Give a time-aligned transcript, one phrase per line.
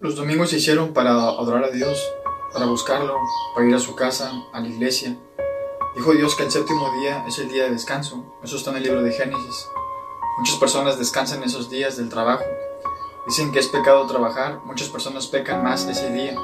[0.00, 1.98] Los domingos se hicieron para adorar a Dios,
[2.52, 3.16] para buscarlo,
[3.54, 5.16] para ir a su casa, a la iglesia.
[5.94, 8.34] Dijo Dios que el séptimo día es el día de descanso.
[8.42, 9.68] Eso está en el libro de Génesis.
[10.38, 12.44] Muchas personas descansan esos días del trabajo.
[13.26, 14.60] Dicen que es pecado trabajar.
[14.64, 16.34] Muchas personas pecan más ese día.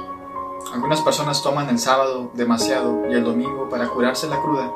[0.72, 4.72] Algunas personas toman el sábado demasiado y el domingo para curarse la cruda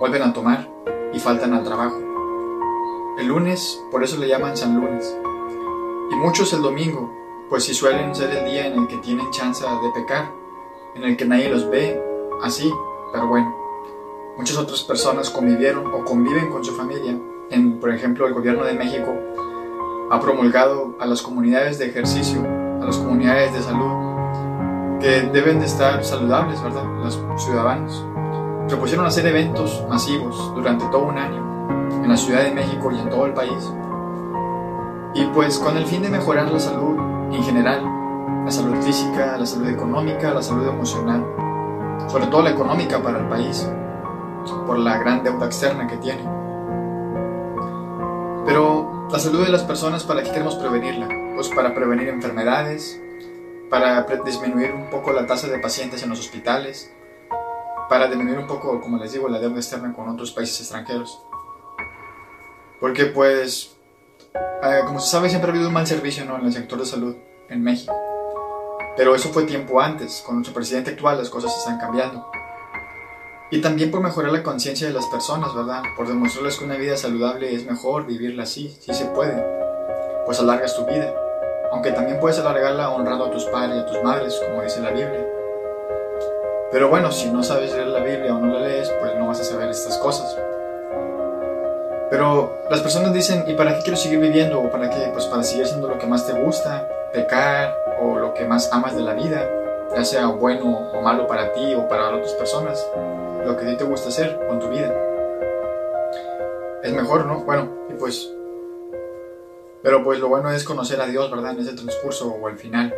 [0.00, 0.70] vuelven a tomar
[1.12, 1.98] y faltan al trabajo.
[3.18, 5.14] El lunes, por eso le llaman San Lunes.
[6.10, 7.23] Y muchos el domingo,
[7.54, 10.28] pues si suelen ser el día en el que tienen chance de pecar,
[10.96, 12.02] en el que nadie los ve,
[12.42, 12.68] así,
[13.12, 13.56] pero bueno.
[14.36, 17.16] Muchas otras personas convivieron o conviven con su familia.
[17.50, 19.14] En, por ejemplo, el gobierno de México
[20.10, 22.40] ha promulgado a las comunidades de ejercicio,
[22.82, 26.82] a las comunidades de salud, que deben de estar saludables, ¿verdad?
[27.04, 28.04] Los ciudadanos.
[28.66, 33.10] Propusieron hacer eventos masivos durante todo un año en la Ciudad de México y en
[33.10, 33.72] todo el país.
[35.14, 37.84] Y pues con el fin de mejorar la salud en general,
[38.44, 41.24] la salud física, la salud económica, la salud emocional,
[42.08, 43.68] sobre todo la económica para el país,
[44.66, 46.22] por la gran deuda externa que tiene.
[48.44, 51.08] Pero la salud de las personas, ¿para qué queremos prevenirla?
[51.34, 53.00] Pues para prevenir enfermedades,
[53.70, 56.92] para disminuir un poco la tasa de pacientes en los hospitales,
[57.88, 61.22] para disminuir un poco, como les digo, la deuda externa con otros países extranjeros.
[62.80, 63.73] Porque pues,
[64.64, 67.16] eh, como se sabe, siempre ha habido un mal servicio en el sector de salud
[67.48, 67.94] en México.
[68.96, 72.30] Pero eso fue tiempo antes, con nuestro presidente actual las cosas están cambiando.
[73.50, 75.82] Y también por mejorar la conciencia de las personas, ¿verdad?
[75.96, 79.44] Por demostrarles que una vida saludable es mejor vivirla así, si se puede.
[80.24, 81.12] Pues alargas tu vida.
[81.70, 84.90] Aunque también puedes alargarla honrando a tus padres y a tus madres, como dice la
[84.90, 85.26] Biblia.
[86.72, 89.40] Pero bueno, si no sabes leer la Biblia o no la lees, pues no vas
[89.40, 90.36] a saber estas cosas.
[92.10, 94.60] Pero las personas dicen, ¿y para qué quiero seguir viviendo?
[94.60, 95.10] ¿O para qué?
[95.12, 98.94] Pues para seguir siendo lo que más te gusta, pecar o lo que más amas
[98.94, 99.48] de la vida,
[99.94, 102.86] ya sea bueno o malo para ti o para otras personas
[103.44, 104.92] lo que a ti te gusta hacer con tu vida.
[106.82, 107.44] Es mejor, ¿no?
[107.44, 108.30] Bueno, y pues...
[109.82, 111.52] Pero pues lo bueno es conocer a Dios, ¿verdad?
[111.52, 112.94] En ese transcurso o al final.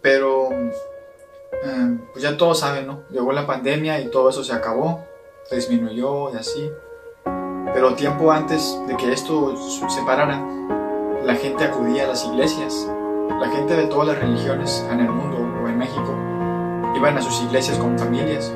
[0.00, 0.50] Pero...
[0.52, 3.04] Eh, pues ya todos saben, ¿no?
[3.10, 5.04] Llegó la pandemia y todo eso se acabó,
[5.50, 6.70] disminuyó y así.
[7.72, 10.42] Pero tiempo antes de que esto se parara,
[11.24, 12.88] la gente acudía a las iglesias.
[13.40, 16.14] La gente de todas las religiones en el mundo o en México
[16.96, 18.52] iban a sus iglesias con familias,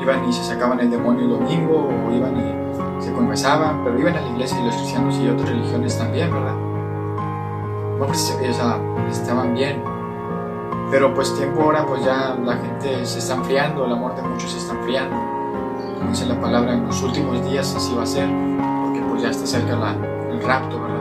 [0.00, 4.16] iban y se sacaban el demonio el domingo, o iban y se confesaban, pero iban
[4.16, 6.54] a la iglesia y los cristianos y otras religiones también, ¿verdad?
[7.98, 8.80] Bueno, pues, o sea,
[9.10, 9.82] estaban bien.
[10.90, 14.52] Pero pues tiempo ahora, pues ya la gente se está enfriando, el amor de muchos
[14.52, 15.37] se está enfriando.
[15.98, 18.28] Como dice la palabra, en los últimos días así va a ser,
[18.84, 19.92] porque pues ya está cerca la,
[20.30, 20.98] el rapto, ¿verdad?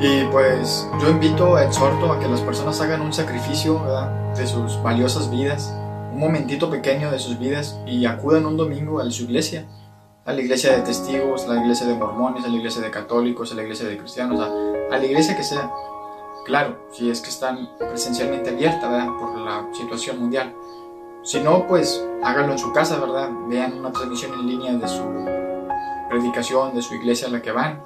[0.00, 3.82] Y pues yo invito, exhorto a que las personas hagan un sacrificio
[4.36, 5.74] de sus valiosas vidas,
[6.12, 9.66] un momentito pequeño de sus vidas y acudan un domingo a su iglesia,
[10.24, 13.50] a la iglesia de testigos, a la iglesia de mormones, a la iglesia de católicos,
[13.50, 15.70] a la iglesia de cristianos, a, la iglesia que sea.
[16.44, 19.08] Claro, si es que están presencialmente abierta ¿verdad?
[19.18, 20.54] por la situación mundial.
[21.22, 23.30] Si no, pues háganlo en su casa, ¿verdad?
[23.48, 25.02] Vean una transmisión en línea de su
[26.08, 27.82] predicación, de su iglesia a la que van